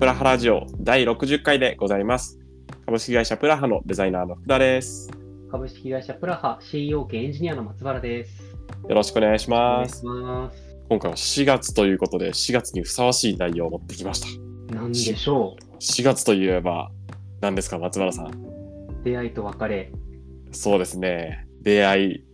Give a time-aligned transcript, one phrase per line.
[0.00, 2.38] プラハラジオ第60回でございます。
[2.86, 5.10] 株式会社プラハのデザイナーの福田です。
[5.50, 8.42] 株式会社プラハ CEO 兼エンジニアの松原です。
[8.88, 10.02] よろしくお願いします。
[10.06, 10.56] ます。
[10.88, 14.74] 今回は4月ということで、4月にふさわしい内容を持ってきました。
[14.74, 16.90] なんでしょ4月といえば、
[17.42, 18.28] 何ですか、松原さん？
[18.28, 18.30] う
[19.04, 19.92] 出会いと別れ。
[20.50, 21.46] そうですね。
[21.60, 22.24] 出会い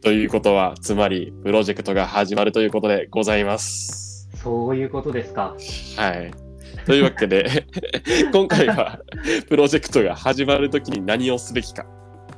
[0.00, 4.26] ということは、つまり、プロジェクトが始まるということでございます。
[4.36, 5.54] そういうことですか。
[5.96, 6.49] はい。
[6.86, 7.66] というわけで、
[8.32, 9.00] 今回は、
[9.48, 11.86] プロジェクトが始まるときに何をすべきか、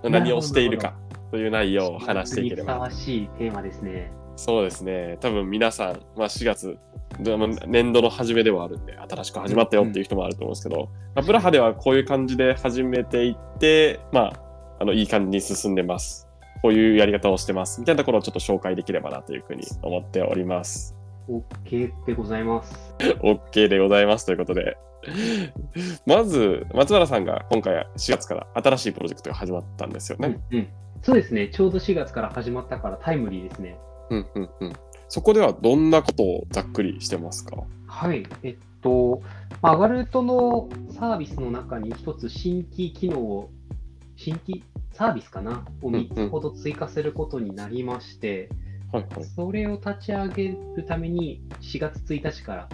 [0.03, 0.95] 何をしているか
[1.31, 4.13] という内容を話していければふさわしいテーマですね。
[4.37, 5.19] そうですね。
[5.21, 6.79] 多分皆さん、まあ、4月、
[7.67, 14.33] 年度の初めではあるんで、新しく始まったよっていう人もあると思うんですけど、まあ、プラハではこういう感じで始めていって、まあ、
[14.81, 16.29] あのいい感じに進んでます。
[16.63, 17.81] こういうやり方をしてます。
[17.81, 20.97] みたいなところをちょっと紹介できればなというふうに思っております。
[21.29, 22.95] OK でございます。
[23.23, 24.77] OK でございますということで。
[26.07, 30.41] まず、松原さんが今回4月から新しいプロジェクトが始まったんですよね。
[30.51, 30.69] うんうん。
[31.03, 31.49] そうですね。
[31.49, 33.77] ちょうど4月から始まったからタイムリーですね。
[34.11, 34.73] うんうんうん。
[35.09, 37.57] そこではどんなことをざっくりしてますか？
[37.87, 38.25] はい。
[38.45, 39.21] えっと、
[39.61, 43.51] まあアガルトのサービスの中に一つ新規機能を、
[44.17, 44.63] 新規
[44.93, 45.67] サービスかな？
[45.83, 48.49] を3つほど追加することになりまして、
[48.93, 49.25] はいはい。
[49.25, 52.69] それを立ち上げるために4月1日から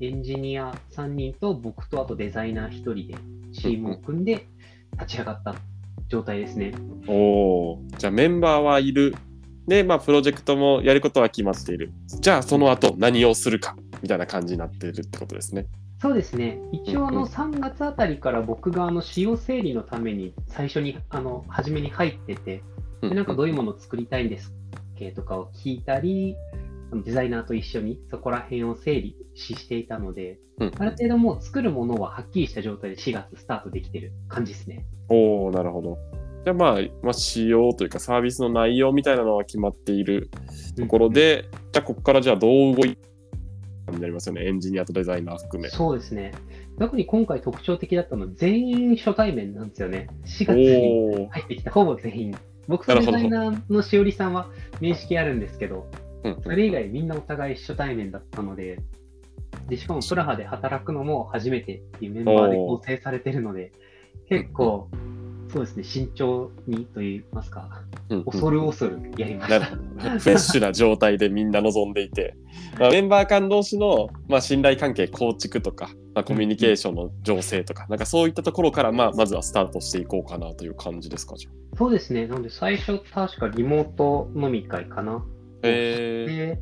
[0.00, 3.14] エンジニア3人と僕とあとデザイナー1人で
[3.52, 4.46] チームを組んで
[4.92, 5.54] 立ち上がった
[6.08, 6.72] 状態ですね。
[7.06, 9.14] おお、じゃあメンバーはいる。
[9.66, 11.90] で、まあ、プロジェクトもやることは決まっている。
[12.20, 15.66] じゃあ、その後何をするか、みたいな感じになっているってことですね。
[16.02, 16.58] そうですね。
[16.70, 22.62] 一応あの3月あたりから僕があの仕様整理のために最初にあの初めに入ってて、
[23.00, 24.52] でなんかどういうものを作りたいんです
[24.94, 26.36] っけとかを聞いたり、
[27.02, 34.86] デザイナーと一緒にそこら辺を整理ししていたので、うんある程度もう作るものははっきりした状態で4月スタートできてる感じですね。
[35.08, 35.98] おおなるほど。
[36.44, 40.30] じゃあ、まあ、まあ、仕様というかサービスの内容みたいなのは決まっている
[40.76, 42.96] ところで、じゃあ、ここからじゃあどう動い
[43.92, 44.46] になりますよね。
[44.46, 45.70] エンジニアとデザイナー含め。
[45.70, 46.32] そうですね。
[46.78, 50.08] 特に今回特徴的だったのは全員初対面なんですよね。
[50.26, 52.36] 4月おにお入ってきたほぼ全員。
[52.68, 54.48] 僕とデザイナーのしおりさんは
[54.80, 55.86] 面識あるんですけど、
[56.24, 56.42] うん。
[56.42, 58.78] それ以外みんなお互い初対面だったので、
[59.68, 63.72] でしかもプラハで働くのも初めてっていうメンバーで構成されてるので、
[64.28, 64.88] 結構、
[65.54, 69.66] そうですね、慎重にと言いますか、うんうん恐る恐るやりました。
[69.66, 69.76] フ
[70.28, 72.34] レッシュな状態でみんな望んでいて、
[72.80, 81.76] まあ、メンバー間同士の、まあ、信頼関係構築とか、まあ、コミュニケーションの情勢とか、なんかそういったところから、まあ、まずはスタートしていこうかなという感じですか、じゃあ。
[81.76, 85.24] そうですね、なので最初確かリモート飲み会かな。
[85.62, 86.58] えで、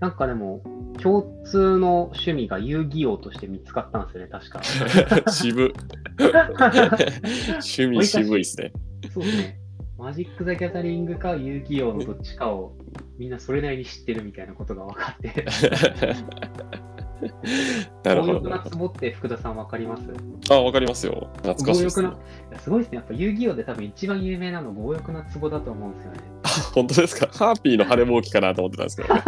[0.00, 0.62] なんかでも、
[1.02, 4.58] 共通の趣味が遊戯王として見つかったんですよね、確か。
[4.58, 5.72] ー、 渋。
[6.18, 8.72] 趣味渋いですね。
[9.12, 9.58] そうですね。
[9.98, 12.76] マジック・ザ・ギャザリングか遊戯王のどっちかを
[13.18, 15.46] みんなそれなりに知ってるみたいなことが分かって。
[18.04, 18.50] なるほど強欲。
[18.50, 20.02] なツボって福田さん分かります？
[20.50, 21.28] あ、わかりますよ。
[21.42, 22.10] 懐かしいです、ね
[22.58, 22.96] すごいですね。
[22.98, 26.18] やっぱ遊戯王で多分一番有名なの強欲なツボだと思うんですよね。
[26.74, 27.26] 本当ですか？
[27.32, 29.22] ハーピーの晴れぼうきかなと思ってたんですけどね。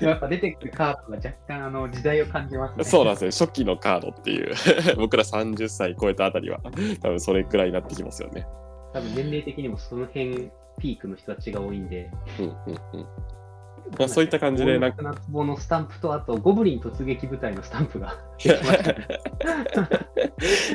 [0.00, 2.84] やっぱ出てくるカードが若干あの時代を感じますね。
[2.84, 3.46] そうなんですよ。
[3.46, 4.54] 初期のカードっていう、
[4.96, 6.60] 僕ら30歳超えたあたりは、
[7.02, 8.46] 多分それくらいになってきますよね。
[8.92, 12.10] 多分年齢的にもその辺ピークの人たちが多いんで。
[12.38, 12.54] うんうん
[13.00, 13.06] うん。
[13.98, 18.56] まあ、そういった感じで、なんか、のスタンプと、あとゴブリン突撃部隊のスタンプが いや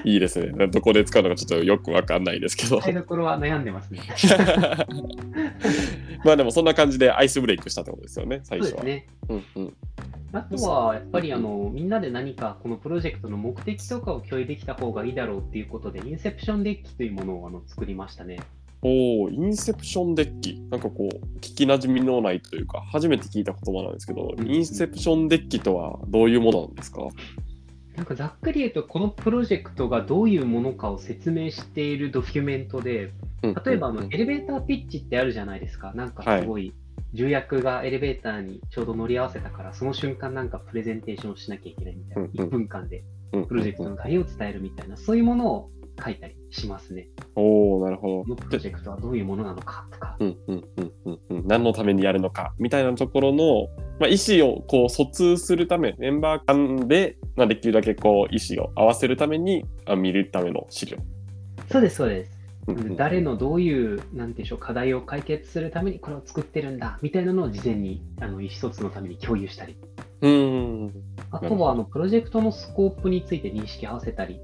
[0.04, 0.68] いいですね。
[0.68, 2.80] どこで使うのかちょっとよくわかんないですけど。
[2.82, 4.02] 使いどころは悩んでますね。
[6.24, 8.84] まあでもそんな感じでアイスブレイクしたってことですよね、最初は。
[8.84, 9.08] ね。
[9.30, 9.74] うんうん。
[10.32, 18.40] あとは、やっぱりあのみんなで何かこのプロジェクトの目的とかを共有できた方がいいだろうっていうことで、インセプションデッキというものをあの作りましたね。
[18.82, 20.62] おお、インセプションデッキ。
[20.70, 24.50] なんかこう、聞きなじみのないというか、初めて聞いた言葉なんですけど、うん。
[24.50, 27.08] インセプションデッキとはどういうものなんですか？
[27.98, 33.12] なんかざっくり言うと、このプロジェクトがどういうものかを説明しているドキュメントで、
[33.44, 35.92] 例えばあのエレベーターピッチってあるじゃないですか。
[35.94, 36.74] なんかすごい。
[37.12, 45.72] 重役がエレベーターにちょうど乗り合わせたから、その瞬間なんかプレゼンテーションしなきゃいけないみたいな、うんうん1分間でププロジェクトの概要を伝えるみたいな、そういうものを
[46.04, 47.10] 書いたりしますね。
[47.36, 48.36] おおなるほど。
[48.36, 50.18] プロジェクトはどういうものなのかとか。
[50.20, 53.68] うんうんうんうんうん、何のためにやるのかみたいなところの、
[54.00, 60.98] まあ、意思をこう疎通するためメンバー間で、まあ、できるだけこう意思を合わせるためにあ見るための資料。
[61.72, 62.40] そうです、そうです。
[62.96, 69.76] 誰のどういう、なんていうんでしょう、課題を解決するためにこれを作ってるんだみたいなのを事前にあの意思疎通のために共有したり
[70.22, 70.92] うん。
[71.32, 74.40] あとは、あの、プロジェクトのスコープについて認識合わせたり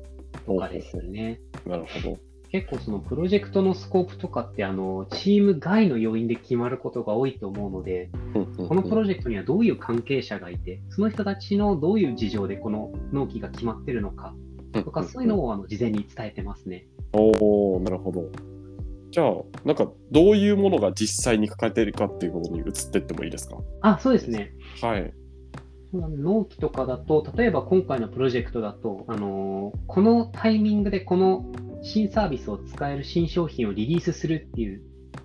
[0.45, 1.39] とかですね。
[1.65, 2.17] なるほど。
[2.51, 14.33] 結構そのプロジェクトのスコープとかって、あの、チーム外の要因で決まることが多いと思うので、このプロジェクトにはどういう関係者がいて、その人たちのどういう事情でこの納期が決まってるのか
[14.71, 16.85] とか、そういうのをあの事前に伝えてますね。
[17.13, 18.29] おおなるほど。
[19.11, 19.33] じゃあ、
[19.65, 23.57] なんか、どういうものが実際に書かれているかっていうことに移っていってもいいですか？
[23.81, 24.51] あ、そうですね。
[24.81, 25.13] はい。
[25.95, 31.45] 納期とかだと、例えば今回のプロジェクトだと、あのーこのタイミングでこの
[31.81, 34.81] 新サービスを使える新商品をリリースするっていう、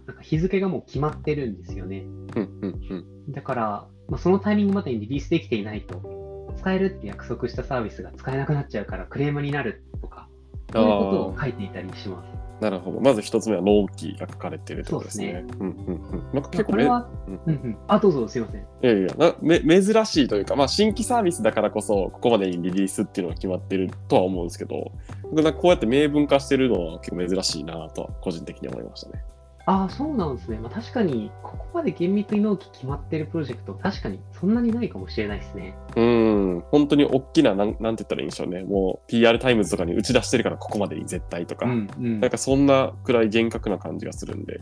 [0.06, 2.04] なんか日付がもう決まってるんですよね。
[2.36, 2.94] うんうんう
[3.30, 3.32] ん。
[3.32, 10.28] だから、まあ、そのタイミングまでにリリースできていないと、使えるって約束したサービスが使えなくなっちゃうからクレームになるとか、
[10.72, 12.49] そういうことを書いていたりします。
[12.60, 13.00] なるほど。
[13.00, 15.44] まず一つ目は納期が書かれているってことですね。
[15.58, 16.30] うんうんうん。
[16.34, 17.78] なんか結構め、これは、うんうんうん。
[17.88, 18.60] あ、どうぞ、すいません。
[18.60, 24.92] いやいやなめ、珍しいというか、まあ、新規サービスだからこそ、ここまでにリリースっていうのが決まってるとは思うんですけど、
[25.22, 29.24] 僕なんかこうやって明文化してるのは結構珍しいなとは、個人的に思いましたね。
[29.66, 30.58] ああ、そうなんですね。
[30.58, 35.76] まあ、確かに、ここまで厳密に納期決まってるプロジェクト、確かにそんなにないかもしれないですね。
[35.96, 38.64] うん、本当に大きな、なんなんて言ったらいいんでしょうね。
[38.64, 44.60] もう PR タイムズとかに打ち出してるからここまでに絶対とか、うんうんなんかそんなくらい厳格な感じがするんで。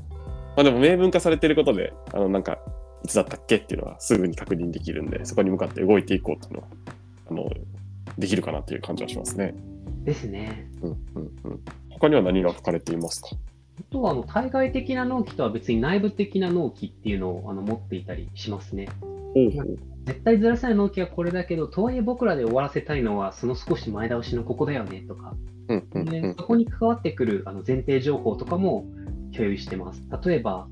[0.57, 2.59] まあでも明文化されてることで、あのなんか、
[3.05, 6.69] いつだったっけっていうのはすぐに確認できるんで、そこに向かって動いていこうっていうのは、
[7.31, 7.51] あの、
[8.19, 9.55] できるかなっていう感じはしますね。
[10.05, 10.69] ですね。
[10.83, 11.61] うんうんうん。
[11.91, 13.29] 他には何が書かれていますか？
[13.79, 18.89] あとはあの対外的な納期とは別に内部的な納期っていうのをあの持っていたりしますね。
[20.07, 25.35] 絶対ずらせない納期はこれだけど、とはいえ僕らで終わらせたいのはその少し前倒しのここだよねとか、
[25.69, 26.05] うんうんうん。
[26.07, 28.87] でそこに関わってくるあの前提情報とかも
[29.33, 30.03] 共有してます。
[30.25, 30.67] 例えば、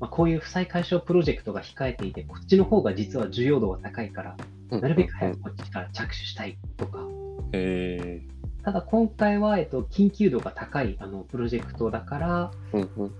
[0.00, 4.36] まあ、こういう負債解消プロジェクトが控えていて、こっちの方が実は重要度が高いから、
[4.70, 7.04] うんなるべく早くこっちから着手したいとか、
[7.52, 8.22] え
[8.62, 13.12] ただ今回は、えっと、緊急度が高いあのプロジェクトだから、ー、うんうん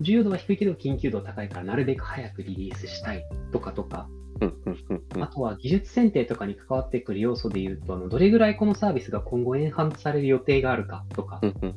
[0.00, 4.08] 重要度は低いけど緊急度高いからなるべく早くリリースしたいとかとか、
[4.40, 11.74] うんうんうんうんあとは技術選定とかに関わってくる要素で言うと、あのどれぐらいこのサービスが今後エンハンスされる予定があるかとか、うんうん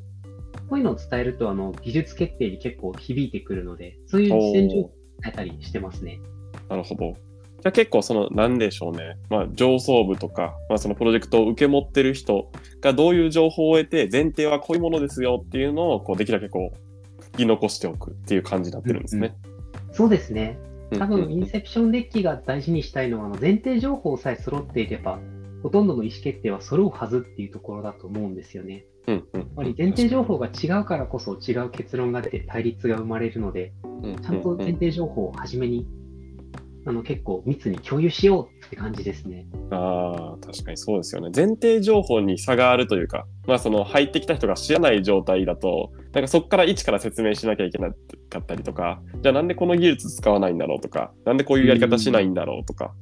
[0.67, 4.91] こういうのを伝えるとあの技術決定に結構響いてくるので、そういう事前情報を
[5.21, 6.19] 伝えたりしてますね。
[6.69, 7.13] なるほど。
[7.65, 9.17] じゃあ結構その、なんでしょうね。
[9.27, 19.35] まあ上層部とか、まあそのプロジェクトを受け持ってる人がどういう情報を得て、前提はこういうものですよっていうのを、こうできるだけこう、書き残しておくっていう感じになってるんですね。
[19.93, 20.59] そうですね。
[20.91, 25.17] 多分、うんうんインセプションデッキが大事にしたいのは、あの前提情報さえ揃っていれば、
[25.63, 28.85] ほとんどの意思決定は揃うはずっていうところだと思うんですよね。
[29.07, 33.73] うんうんやっぱり前提情報が違うからこそ違う結論が出て対立が生まれるので、
[34.03, 35.87] うんちゃんと前提情報を初めに、
[36.87, 39.47] あの結構密に共有しようって感じですね。
[39.71, 41.31] ああ、確かにそうですよね。
[41.35, 47.89] 前提情報に差があるというか、まあその入ってきた人が知らない状態だと、なんかそこから一から説明しなきゃいけな
[48.29, 52.93] かったりとか、じゃあなんでこの技術使わないんだろうとか、なんでこういうやり方しないんだろうとか、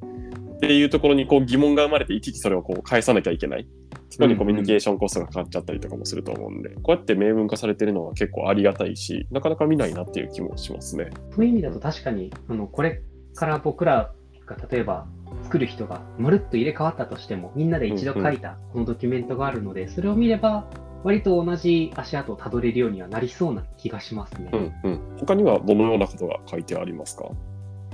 [0.56, 3.68] っていうところにこう疑問が生まれて、いちいちそれをこう返さなきゃいけない。
[4.10, 11.10] そこにコミュニケーションコストがかかっちゃったりとかもすると思うんで、こうやって明文化されてるのは結構ありがたいし、なかなか見ないなっていう気もしますね。
[11.36, 13.02] そういう意味だと確かに、あのこれ
[13.36, 14.12] から僕ら
[14.46, 15.08] が例えば
[15.44, 20.68] 作る人がまるっと入れ替わったとしても、みんなで一度書いたこのドキュメントがあるので、それを見れば、
[21.04, 24.50] 割と同じ足跡をたどれるようにはなりそうな気がしますね。
[24.54, 25.18] うんうん。
[25.20, 27.26] 他にはどのようなことが書いてありますか？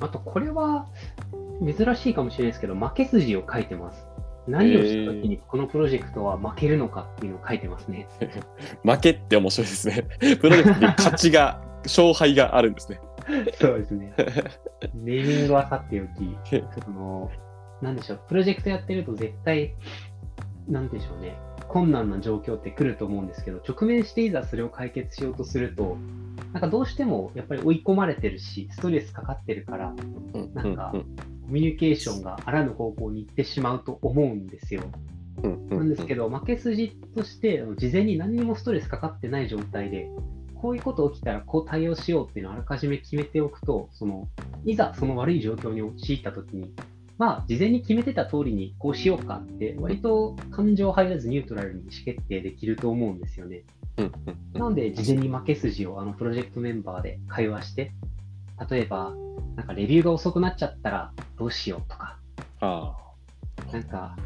[0.01, 0.85] あと、これは
[1.65, 4.05] 珍しいかもしれないですけど、負け筋を書いてます。
[4.47, 8.07] 何をしたときにこのプロジェクトは負けるのかっていうのを書いてますね。
[8.83, 10.07] 負けって面白いですね。
[10.39, 12.99] プロジェクトに勝ちが、勝敗があるんですね。
[13.59, 14.13] そうですね。
[14.93, 16.37] ネーミングはさておき、
[16.83, 17.31] その、
[17.81, 19.73] なんでしょう、プロジェクトやってると絶対、
[20.67, 25.97] なんでしょうね、困難な状況って来ると思うんですけど、直面していざそれを解決しようとすると、
[26.53, 29.93] なんかどうしてもやっぱり追い込まれてるし、ストレスかかってるから、
[30.33, 31.05] うんなんかうん
[31.49, 34.83] コミュニケーションがあらぬ方向に行ってしまうと思うんですよ。
[35.41, 40.11] なんですけど、負け筋として、事前に何にもストレスかかってない状態で、
[40.61, 44.27] こういうこと起きたらこう対応しようっていうのをあらかじめ決めておくと、その
[44.65, 46.73] いざその悪い状況に陥ったときに、
[47.17, 53.63] まあ、事前に決めてた通りにこうしようかって、割と感情入らずニュートラルに意思決定できると思うんですよね。
[54.53, 57.91] なので、事前に負け筋をあのプロジェクトメンバーで会話して、
[58.69, 59.13] 例えば、
[59.55, 62.17] なんかレビューが遅くなっちゃったらどうしようとか、
[62.59, 62.95] あ。
[63.71, 64.17] なんか、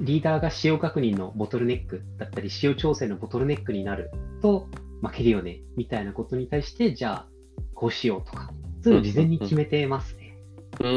[0.00, 4.10] リーダーが使用確認のボトルネックだったり、使用調整のボトルネックになる
[4.42, 4.68] と
[5.04, 7.26] 負けるよね、みたいなことに対して、じゃあ、
[7.74, 8.50] こうしようとか、
[8.82, 10.38] そういうのを事前に決めてますね。
[10.80, 10.88] う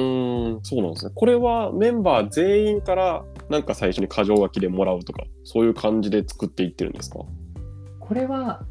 [0.57, 1.11] ん、そうなんですね。
[1.13, 7.19] これはメンバー全員からなんか最初に箇条書きでもらうとか、そういう感じで作っていってるんですか？
[7.99, 8.65] これは、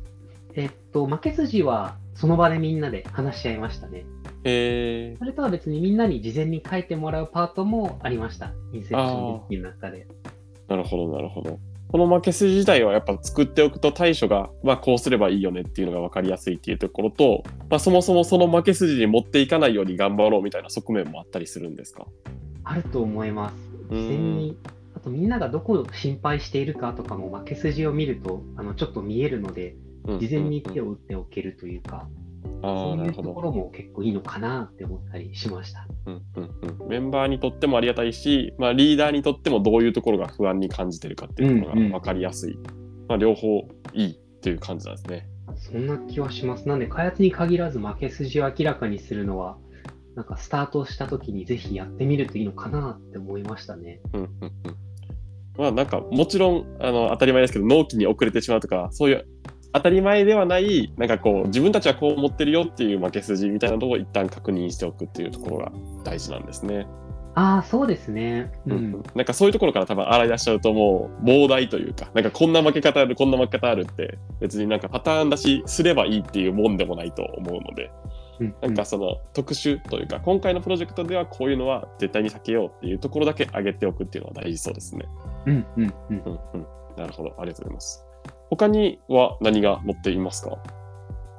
[0.54, 4.04] えっと、負け筋はその場でみんなで話し合いましたね。
[4.42, 8.52] へえそれとは別にみんなに事前に書いてもらうパートもありました。
[8.72, 10.08] インセプションの中で。
[10.66, 11.60] なるほど、なるほど。
[11.96, 22.06] この負け筋自体はやっぱ作っておくと対処が、まあ、こうすればいいよねっていうのが分かりやすいっていうところと、まあ、そもそもその負け筋に持っていかないように頑張ろうみたいな側面もあったりするんですか？
[22.64, 23.54] あると思います。
[23.88, 24.58] 事前に、
[24.94, 29.74] あとみんながどこを心配しているかとかも負け筋を見るとあのちょっと見えるので、
[30.04, 33.30] 事前に手を打っておけるというか、ああ、そうないるほど。
[33.30, 35.86] うところも結構いいのかなって思ったりしました。
[36.06, 42.58] うんうんうん、メンバーにとってもありがたいし、まあ、リーダーにとってもどういうところが不安に感じてるかっていうところが分かりやすい。
[43.08, 45.28] まあ、両方いいっていう感じなんですね。
[45.56, 46.68] そんな気はします。
[46.68, 49.58] なんで開発に限らず負け筋を明らかにするのは、
[50.14, 54.00] なんかスタートした時にぜひやってみるといいのかなって思いましたね。
[54.14, 54.86] うんうんうん
[55.58, 59.26] まあなんかもちろんあの当たり前ですけど納期に遅れてしまうとかそういう
[59.76, 66.86] 当たり前ではないなんかこう自分たちはこう思ってるよっていう負け筋みたいなところを一旦確認しておくっていうところが大事なんですね。
[67.34, 68.50] ああ、そうですね。
[68.66, 69.02] ううんん。
[69.14, 77.90] なんかそういうところから多分洗い出しちゃうともう膨大というかなんかこんな負け方あるこんな負け方あるって別になんかパターン出しすればいいっていうもんでもないと思うので
[78.40, 85.06] うんなんかその特殊というか今回のプロジェクトではこういうのは絶対に避けようっていうところだけ上げておくっていうのは大事そうですね。
[85.46, 86.22] うんうんうん。
[86.26, 86.66] うんうん、
[86.96, 88.05] なるほど、ありがとうございます。
[88.50, 90.58] 他には何が載っていますか？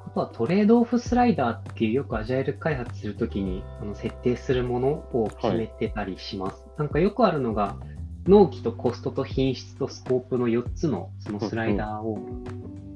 [0.05, 6.65] あとはトレードオフスライダーっていうよくアジャイル開発するときにあの設定するものを決めてたりします。
[6.77, 7.75] なんかよくあるのが、
[8.25, 12.19] 納期とコストと品質とスコープの4つのそのスライダーを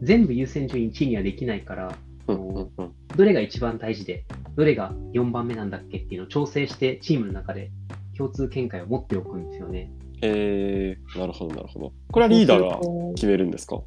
[0.01, 1.96] 全部優先順位1位にはできないから、
[2.27, 4.24] うんうんうんどれが一番大事で、
[4.56, 7.70] どれが4番目なんだっけっていうのを調整してチームの中で
[8.18, 9.91] 共通見解を持っておくんですよね。
[10.21, 11.93] えー、なるほど、なるほど。
[12.11, 12.79] これはリーダーが
[13.15, 13.81] 決めるんですか？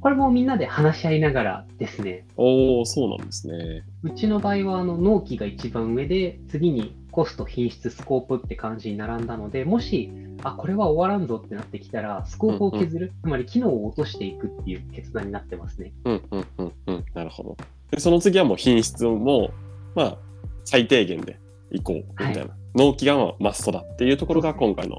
[0.00, 2.24] これもみんなで話し合いながらですね。
[2.36, 3.84] おお、そうなんですね。
[4.02, 10.10] うちの場合はあの納期が一番上で、次にコスト、品質、スコープって感じに並んだので、もし、
[10.42, 15.92] あ、これは終わらんぞってなってきたら、スコープを削る、つまり機能を落としていくっていう決断になってますね。
[16.04, 17.56] うんうんうんうん、なるほど。
[17.90, 19.50] で、その次はもう品質も、
[19.94, 20.18] まあ、
[20.64, 21.38] 最低限で
[21.72, 22.54] いこうみたいな。
[22.74, 24.98] 納期がまあマストだっていうところが今回の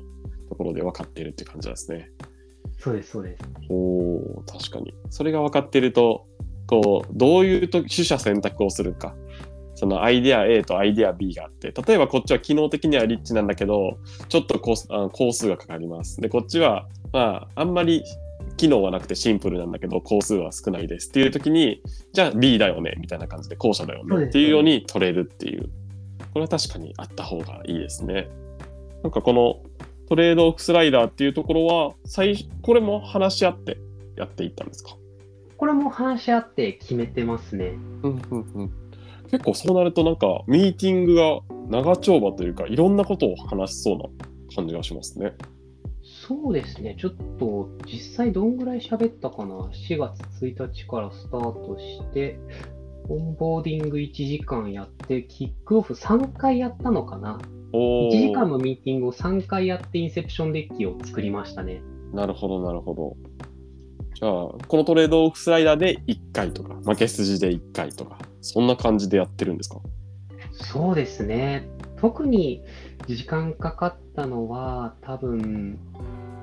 [0.51, 2.12] ところで分かっているって感じなんですね。
[2.77, 3.43] そうです、そうです。
[3.70, 4.93] おお確かに。
[5.10, 6.27] それが分かっていると、
[6.67, 9.15] こう、どういうと取捨選択をするか。
[9.75, 16.20] そのアイデア A とアイデア B があって、例えばこっちは機能的にはリッチなんだけど、ちょっとコスあ工数がかかります。
[16.20, 18.03] で、こっちは、まあ、あんまり
[18.58, 21.81] 機能はなくてシンプルなんだけど、工数は少ないですっていう時に、
[22.12, 25.70] じゃあ B だよね、みたいな感じで、後者だよねっていうように取れるっていう。
[26.34, 28.29] これは確かにあった方がいいですね。
[29.03, 29.62] なんかこの
[30.12, 33.77] トレードオフスライダーっていうところは、最これも話し合って
[34.18, 34.98] やっていったんですか？
[35.56, 37.68] これも話し合って決めてますね。
[38.03, 38.72] うんうんうん。
[39.30, 41.39] 結構そうなるとなんかミーティングが
[41.70, 44.03] 長丁場というかいろんなことを話しそうな
[44.53, 45.32] 感じがしますね。
[46.03, 46.98] そうですね。
[47.00, 52.38] ちょっと実際どんぐらい喋ったかな ?4 月1日からスタートして、
[53.08, 57.39] オンボーディング1時間やって、キックオフ3回やったのかな？
[57.39, 61.82] お ?1 時間のミーティングを3回やってインセプションデッキを作りましたね。
[62.13, 63.16] なるほどなるほど。
[64.13, 69.80] じゃあこのトレードオフスライダーで1回とか負け筋で1回とかそんな感じでやってるんですか？
[70.51, 71.68] そうですね。
[71.98, 72.63] 特に
[73.08, 75.80] 時間かかったのは、多分、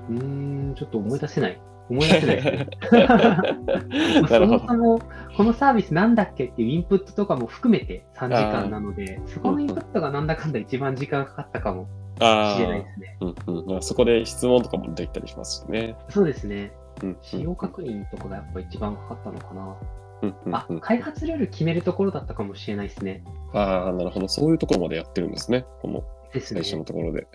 [0.08, 1.60] うーん、ちょっと思い出せない。
[1.90, 2.68] 思い出せない
[4.28, 4.46] そ。
[4.46, 5.00] もそも、
[5.36, 11.86] このサービスなんだっけっていうインプットとかも含めて3時間なので、そこのインプットがなんだかんだ一番時間かかったかも
[12.20, 13.16] あしれないあですね。
[13.20, 15.96] うんうんまあ、そこで質問とかもできたりしますしね。
[16.08, 16.72] そうですね。
[17.02, 19.76] うんうん使用確認とかがやっぱ一番かかったのかな。
[20.20, 23.22] うんうんあうん、開発ルール決めるところだったかもしれないですね。
[23.52, 24.26] ああ、なるほど。
[24.26, 25.64] そういうところまでやってるんですね。
[25.80, 26.02] この
[26.32, 26.62] 最。
[26.62, 27.28] 初のところで。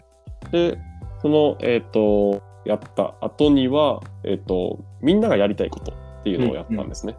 [0.51, 0.77] で、
[1.21, 7.15] その、えっ、と、やった後には、えっ、と、みんながやりたいことっていうのをやったんですね。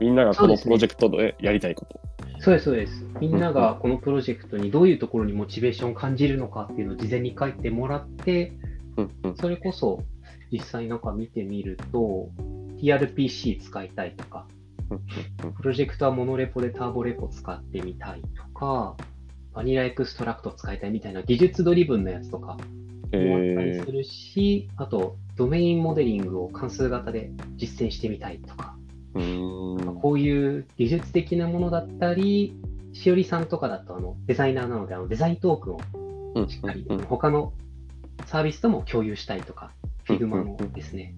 [0.00, 2.00] みんながこのプロジェクトでやりたいこと。
[2.40, 3.04] そうです、そうです。
[3.20, 8.52] みんながこのプロジェクトにどういうところにモチベーションを感じるのかっていうのを事前に書いてもらって、
[8.96, 10.02] うんうんそれこそ
[10.50, 12.30] 実際なんか見てみると、
[12.80, 14.46] TRPC 使いたいとか、
[14.88, 14.96] うん
[15.44, 18.96] うんプロジェクトは monorepo で Turborepo 使ってみたいとか、
[19.52, 22.56] vanilla-extract 使いたいみたいな技術ドリブンのやつとか
[23.18, 30.00] もあったりえするし、あとドメインモデリングを関数型で実践してみたいとか、ー、うーん。
[30.00, 32.54] こういう技術的なものだったり、
[32.92, 37.52] しおりさんとかだとあのデザイナーなのであのデザイントークンをしっかり、うんうん他の
[38.26, 39.72] サービスとも共有したいとか、
[40.04, 41.14] Figma のですね。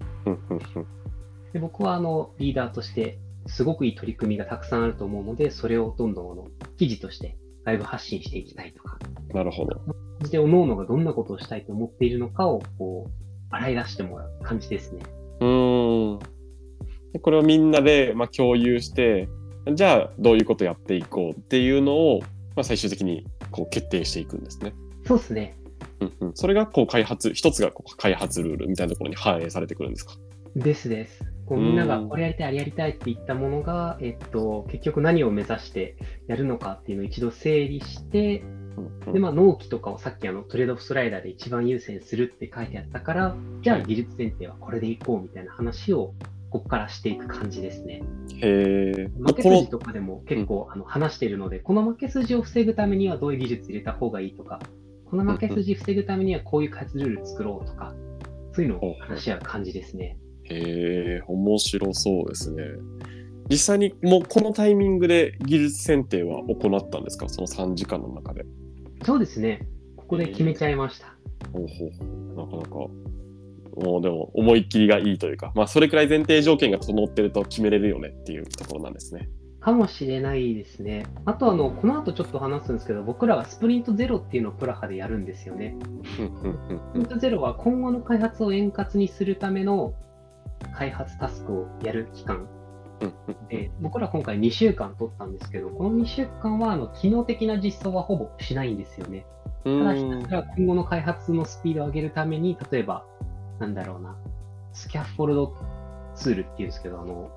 [1.53, 6.47] で僕はあのリーダーとして、すごくいい取り組みがたくさんあると思うので、それをどんどんあの
[6.79, 8.99] 記事として外部発信していきたいとか、
[9.33, 9.81] なるほど。
[10.21, 13.13] そして、各々がどんなことをしたいと思っているのかを、こう、
[13.51, 15.03] 洗い出してもらう感じですね。
[15.41, 16.19] うーん。
[17.13, 19.29] でこれをみんなで、まあ、共有して、
[19.75, 22.21] じゃあどういうことやっていこうっていうのを、
[22.57, 24.75] まあ、最終的にこう決定していくんですね。
[25.07, 25.57] そうですね。
[26.01, 30.15] うんうん、それがこう開発、一つがこう開発ルールみたいなところに反映されてくるんですか？
[30.57, 31.23] ですです。
[31.53, 38.43] こううんみんながこれやりたい、あれやりたいって言ったものが、えっと、結局何を目指してやるのかっていうのを一度整理して、
[39.13, 46.15] で、まあ、納期とかをさっきあのトレードオフスライダーで一番優先するって書いてあったから、じゃあ技術前提はこれでいこうみたいな話を、
[46.49, 48.03] ここからしていく感じですね。
[49.19, 54.61] 負け筋とかでも結構あの話しているので、この負け筋を防ぐためにはどういう技術入れた方がいいとか、
[55.07, 57.95] この負け筋防ぐためにはこういう開発ルール作ろうとか、
[58.55, 60.17] そういうのを話し合う感じですね。
[60.45, 62.65] へえ、面白そうですね。
[63.51, 67.29] 実際にもうこのタイミングで技術選定は行ったんですか？
[67.29, 68.45] その3時間の中で。
[69.05, 69.67] そうですね。
[69.97, 71.17] ここで決めちゃいました。
[71.53, 79.29] ほうほうなかなか、もうでも思いっきりがいいというか、まあそれくらい前提条件が整ってると決めれるよねっていうところなんですね。
[79.61, 81.07] かもしれないですね。
[81.25, 85.77] あとあの、この後ちょっと話すんですけど、僕らはスプリントゼロっていうのをプラハでやるんですよね。
[86.05, 89.95] スプリントゼロは今後の開発を円滑にするための
[90.75, 92.49] 開発タスクをやる期間
[93.49, 99.27] で、僕ら今回2週間取ったんですけど、この2週間はあの機能的な実装はほぼしないんですよね。
[99.65, 103.05] うただひたんすら今後の開発のスピードを上げるために、例えば、
[103.59, 104.17] なんだろうな、
[104.73, 105.55] スキャフォルド
[106.15, 107.31] ツールっていうんですけど、あの、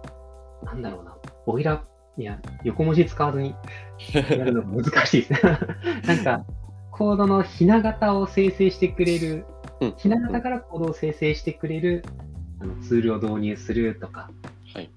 [0.63, 1.15] なんだろうな、
[1.45, 3.55] ボイラー、いや、横文字使わずに
[4.13, 5.59] やるのが難しいですね。
[6.07, 6.45] なんか、
[6.91, 9.45] コードのひな型を生成してくれる、
[9.81, 12.05] うんひな型からコードを生成してくれる
[12.65, 14.29] あのツールを導入するとか、
[14.73, 14.89] はい。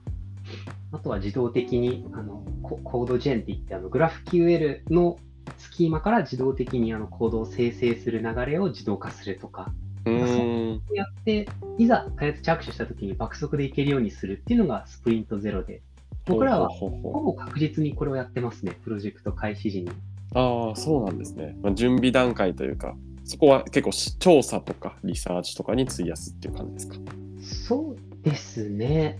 [0.92, 5.18] あとは自動的にあのココードジェンって言ってあの、グラフ QL の
[5.59, 9.70] スキーマから自動的にあのコードを生成する流れを自動化するとか、
[10.07, 10.83] うーん。
[10.94, 15.83] やって、いざ開発着手したときに爆速でいけるようにするっていうのがスプリントゼロで、
[16.26, 19.90] 僕らはほぼ確実にこれをやってますね、プロジェクト開始時に。
[20.35, 21.57] ああ、そうなんですね。
[21.62, 26.96] まあ、準備段階というか、そこは結構し調査とかリサーチとかに費やすっていう感じですか？
[27.48, 29.18] そうですね。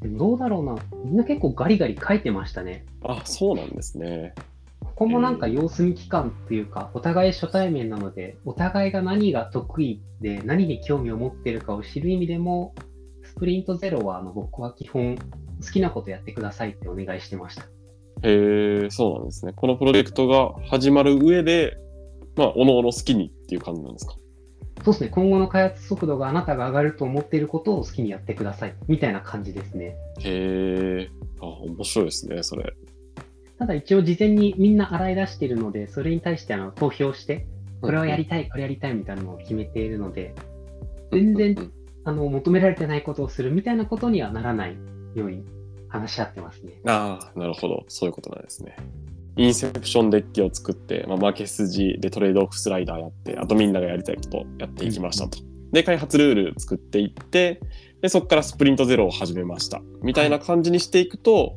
[0.00, 0.76] でもどうだろうな。
[1.04, 2.84] みんな結構ガリガリ書いてましたね。
[3.02, 4.34] あそうなんですね。
[4.80, 12.74] ここもなんか様子見期間っていうか、お互い初対面なので、お互いが何が得意で何に興味を持っているかを知る意味でも、
[13.24, 17.62] スプリントゼロはあの僕は基本好きなことやってくださいってお願いしてました。
[17.62, 17.66] へ
[18.86, 19.52] え、そうなんですね。
[19.54, 21.76] このプロジェクトが始まる上で、
[22.36, 24.14] まあ、おのおの好きにっていう感じなんですか？
[24.88, 25.10] そうですね。
[25.10, 28.74] 今後の開発速度があなたが上がると思っていることを好きにやってください。
[28.86, 29.96] みたいな感じですね。
[30.20, 32.72] へえ、あ面白いですね、それ。
[33.58, 37.46] ただ一応事前にみんな洗い出しているので、それに対してあの投票して、
[37.82, 40.34] これをやりたい、これやりたいみたいなのを決めているので、
[41.12, 41.72] 全然うんうん
[42.04, 44.78] あの求められてないことをするみたいなことにはならない
[45.14, 45.44] ように
[45.90, 46.80] 話し合ってますね。
[46.86, 47.84] ああ、なるほど。
[47.88, 48.76] そういうことなんですね。
[49.38, 55.38] インセプションデッキを作って、まあ、負け筋でトレードオフスライダーやって、あとみんながやりたいことやっていきましたと。
[55.70, 57.60] で、開発ルール作っていって、
[58.02, 59.80] で、そこからスプリントゼロを始めました。
[60.02, 61.56] みたいな感じにしていくと、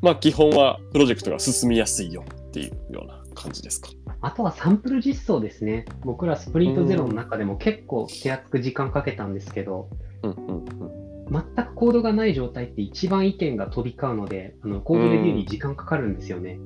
[0.00, 3.90] まあ、基本はプロジェクトが進みやすいよっていうような感じですか。
[4.20, 5.84] あとはサンプル実装ですね。
[6.04, 9.90] 僕らスプリントゼロの中でも結構手厚く時間かけたんですけど、
[10.22, 11.44] うんうんうん。
[11.56, 16.58] 全くコードがない状態って一番意見が飛び交うので、あのコードレビューに時間かかるんですよね。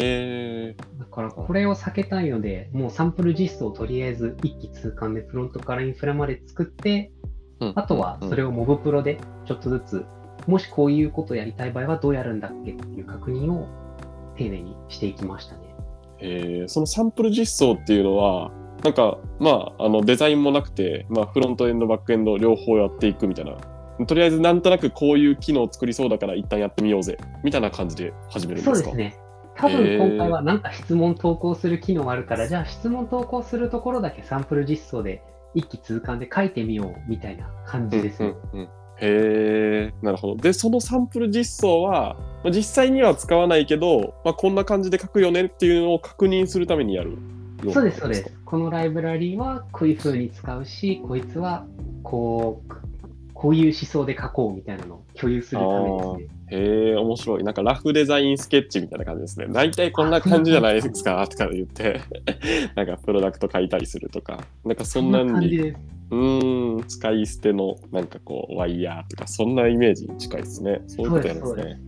[0.00, 10.06] えだからこれを避けたいので、もうサンプル実装をとりあえず一気通貫でフロントからインフラまで作って、ー、あとはそれを、をモブプロでちょっとずつ、
[10.46, 13.68] もしこういうことをやりたい場合はどうやるんだっけっていう確認を
[14.36, 15.60] 丁寧にしていきましたね。
[16.20, 18.50] えーそのサンプル実装っていうのは、
[18.82, 23.56] なんか、まあ、あのデザインもなくて、まあ、フロントエンド、バックエンド両方やっていくみたいな。
[24.06, 28.88] とりあえずなんとなくこういう機能を作りそうだから一旦やってみようぜみたいな感じで始めるんですか？
[28.88, 29.18] そうですね。
[29.60, 35.22] 多分今回はなんか質問投稿する機能があるから、じゃあ質問投稿するところだけサンプル実装で
[35.54, 38.34] 一気通貫で書いてみようみたいな感じですね。
[38.52, 38.68] うんうんうん
[39.02, 40.36] へえ、なるほど。
[40.36, 47.16] で、そのサンプル実装は、まあ、実際には使わないけど、まあ、こんな感じで書くよねっていうのを確認するためにやる
[47.72, 48.32] そうです、そうです。
[48.44, 51.66] このライブラリーはこういう風に使うし、こいつは
[52.02, 52.89] こう、
[53.40, 56.58] こういう思想で書こうみたいなのを共有するためですね。
[56.58, 57.42] へえ、面白い。
[57.42, 59.46] なんかラフデザインスケッチみたいな感じですね。
[59.50, 62.02] 大体こんな感じじゃないですかとか言って、
[62.76, 65.56] なんかプロダクト書いたりするとか、なんかそんなんに。
[65.58, 70.82] うーん、使い捨てのなんかこう、ワイヤーとか、そんなイメージに近いですね。
[70.86, 71.80] そういうことやるんですそうね。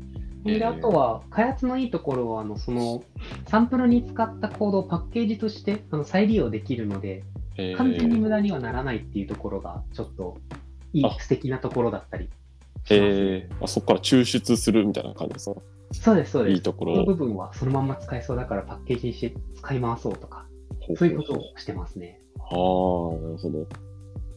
[0.44, 3.02] で、あとは、開発のいいところは、あの、その、
[3.46, 7.24] サンプルに使ったコードをパッケージとしてあの再利用できるので、
[7.56, 10.38] へー完全に無駄にはならないっていうところが、ちょっと、
[10.92, 12.28] いいあ、素敵なところだったりし
[12.80, 12.94] ます。
[12.94, 15.60] へーあそこから抽出するみたいな感じですか？
[15.92, 16.54] そうです、そうです。
[16.54, 20.46] いいところこの部分はそのまんま使えそうだからパッケージにして使い回そうとか、
[20.96, 22.20] そういうことをしてますね。
[22.38, 23.68] ああ、なるほど。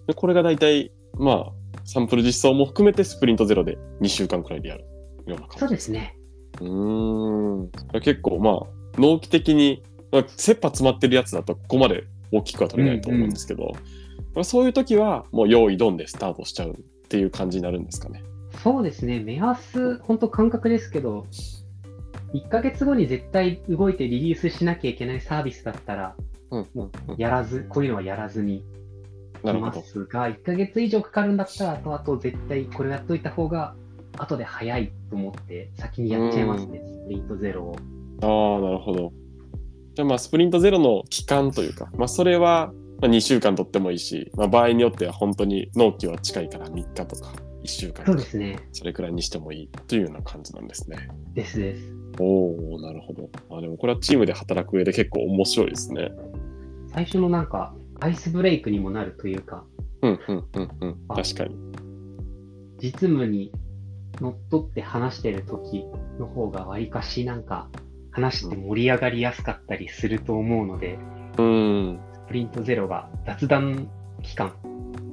[0.08, 1.52] で、これが大体、まあ、
[1.86, 4.84] サンプル実装も含めてスプリントゼロで2週間くらいでやる
[5.26, 6.18] ような感じそうですね。
[6.62, 7.72] うーん。
[8.02, 13.82] 結構、まあ、納期的に、まあ、切羽詰まってるやつだとここまで大きくは取れないと思うんですけど、まあ、
[14.44, 18.24] そういう時はもう用意ドンでスタートしちゃうっていう感じになるんですかね。
[18.64, 19.20] そうですね。
[19.20, 21.26] 目安、本当感覚ですけど、
[22.34, 26.16] 1ヶ月後に絶対動いてリリースしなきゃいけないサービスだったら、
[26.52, 26.68] うん。
[26.74, 28.64] もうやらず、こういうのはやらずに。
[29.44, 33.76] いますが、1ヶ月以上かかるんだったら、後々絶対これやっといた方が、
[34.18, 37.76] 後で早いと思って、先にやっちゃいますね、スプリントゼロを。
[38.22, 39.14] ああ、なるほど。
[39.94, 48.60] じゃあまあ、スプリントゼロの期間というか、まあ、それはまあ2週間取ってもいいし、まあ、場合によっては本当に納期は近いから3日とか1週間そうで、すね。
[48.72, 51.10] それくらいにしてもいいというような感じなんですね。
[51.34, 51.94] ですです。
[52.20, 53.30] おおなるほど。
[53.50, 56.12] あでもこれはチームで働く上で結構面白いですね。
[56.94, 59.66] 最初のなんか、アイスブレイクにもなるというか、
[60.02, 61.06] うんうんうんうん。
[61.10, 61.56] あ確かに。
[62.78, 63.52] 実務に
[64.22, 65.86] のっとって話してる時
[66.20, 67.70] の方がわりかしなんか
[68.12, 70.98] 話して盛り上がりやすかったりすると思うので、
[71.38, 72.00] うん。
[72.26, 73.88] スプリントゼロが雑談
[74.24, 74.52] 期間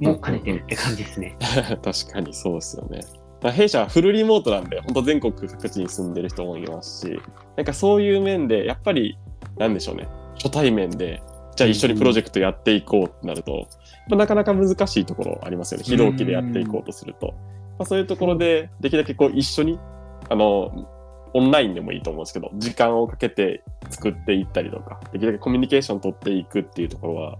[0.01, 1.37] も兼ねてるって感じですね。
[1.83, 3.01] 確かにそうですよね。
[3.43, 7.21] まあ、弊社はフルリモートなんで、本当全国各地に住んでる人もいますし、
[7.55, 9.17] なんかそういう面で、やっぱり、
[9.57, 11.21] なんでしょうね、初対面で、
[11.55, 13.67] じゃあ一緒にプロジェクトやっていこうってなると、
[14.09, 15.83] まあ、なかなか難しいところありますよね。
[15.83, 17.27] 非同期でやっていこうとすると。
[17.77, 19.77] まあ、そういうところで、できるだけこう一緒に、
[20.29, 20.87] あの、
[21.33, 27.37] オンラインでもいいと思うんですけど、時間をかけて作っていったりとか、できるだけコミュニケーション取っていくっていうところは、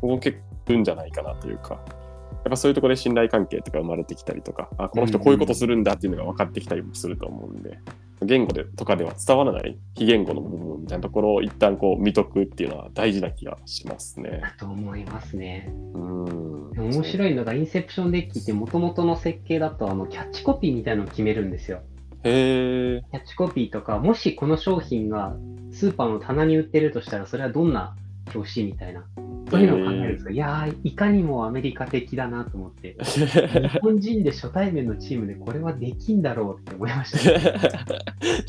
[0.00, 7.78] ここ結構んじゃないかなというか、やっぱそういうところで信頼関係とか生まれてきたりとか、あ、この人こういうことするんだっていうのが分かってきたりもすると思うんで、
[8.22, 14.40] 言語でとかでは伝わらない非言語の部分みたいなところを一旦こう見とくっていうのは大事な気がしますね。
[14.42, 15.72] だと思いますね。
[15.94, 16.70] うん。
[16.76, 21.82] 面白いのが、インセプションデッキって元々の設計だとあのキャッチコピーみたいなのを決めるんですよ。
[22.24, 23.02] へえ。
[23.12, 25.36] キャッチコピーとか、もしこの商品が
[25.70, 27.94] スーパーの棚に売ってるとしたら、それはどんな
[28.34, 29.04] 表紙みたいな、
[29.50, 37.54] そういうのを考えるんですが、いやー、いかにもアメリカ的だなと思って、日本人で初対面のチームでこれはできんだろうって思いました、 じゃ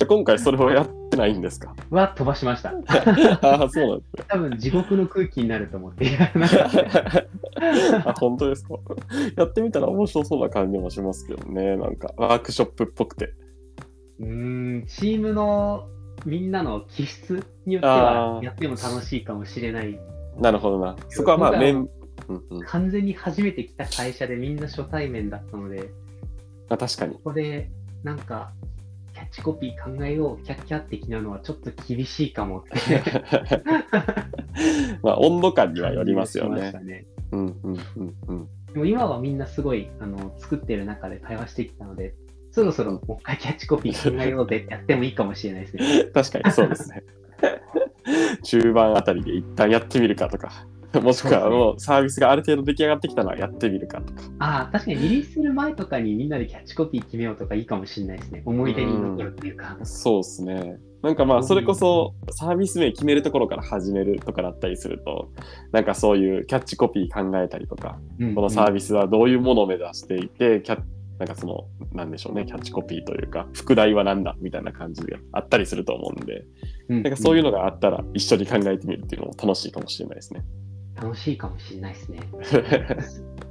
[0.02, 1.74] あ今回それをやってないんですか？
[1.90, 2.72] は飛ばしました。
[2.72, 4.26] ああ、そうなんですね。
[4.28, 6.70] 多分地獄の空気になると思ってやらなかっ
[8.02, 8.10] た。
[8.10, 8.76] あ本当ですか？
[9.38, 11.78] やってみたら面白そうな感じもしますけどね。
[11.78, 13.34] なんかワークショップっぽくて。
[14.20, 15.88] うーん、チームの
[16.26, 20.00] みんなの気質によってはやっても楽しいかもしれない。
[20.40, 20.96] なるほどな。
[21.10, 21.90] そこはまあ、面、
[22.28, 22.66] うんうん。
[22.66, 25.90] 完全に初めて来た会社でみんな初対面だったので、
[26.70, 27.16] あ確かに。
[27.16, 27.70] ここで
[28.04, 28.52] なんか
[29.14, 33.02] キャッチコピー考えよう、キャッキャ的なのはちょっと厳しいかもって。
[35.04, 36.72] まあ、温度感にはよりますよね。
[36.84, 37.06] ね。
[37.32, 38.48] うんうんうんうん。
[38.74, 42.14] でも今はみんなすごいあの作ってる中で会話してきたので、
[42.52, 46.04] そろそろもう一回キャッチコピー考えようぜってやってもいいかもしれないですね。
[46.14, 47.04] 確かにそうですね。
[48.44, 50.66] 中盤あたりで一旦やってみるかとか、
[51.02, 54.22] もしくはもうサービスがある程度出来上がってきたのはやってみるかとか。
[54.40, 58.42] ああ、確かにリリースする前とかにみんなでキャッチコピー決めようとかいいかもしれないですね。
[58.46, 59.78] 思い出に残るっていうか。
[59.84, 60.80] そうですね。
[61.04, 65.30] なんかまあ、それこそサービス名決めるところから始めるとかだったりすると、
[65.72, 70.82] なんかそういうキャッチコピー考えたりとか、うんこのサービスはどういうものを目指していて、キャ
[71.20, 76.46] なんかその、なんでしょうね、キャッチコピーというか、副題は何だみたいな感じであったりすると思うんで、
[76.88, 80.44] うんなんかそういうのがあったら一緒に考えてみるっていうのも楽しいかもしれないですね。
[80.96, 82.20] 楽しいかもしれないですね。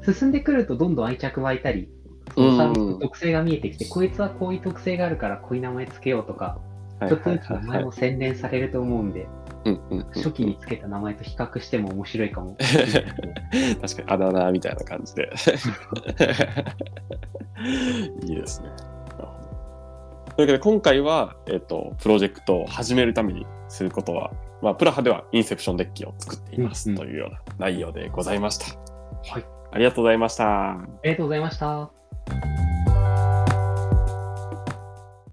[0.13, 1.91] 進んでくるとどんどん愛着湧いたり、
[2.35, 6.59] そのサービスの特性が見えてきて、こいつはこういう特性があるからこういう名前つけようとか、
[7.01, 9.38] はいちょっとずつ名はいはいはい前も洗練されると思うんで、うんうんうん
[10.15, 12.57] 初期につけた名前と比較しても面白いかも。
[13.81, 15.31] 確かにあだ名みたいな感じで。
[18.27, 18.69] いいですね。
[20.37, 24.31] というわけで今回は、えっとプロジェクトを始めるためにすることは、
[24.63, 28.67] まあ、プラハではインセプションデッキを作っていますというような内容でございました。
[29.33, 29.45] はい。
[29.73, 30.71] ありがとうございました。
[30.73, 31.91] ありがとうございました。
[32.27, 32.68] す。